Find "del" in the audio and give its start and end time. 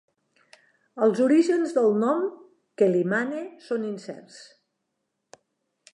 1.75-1.93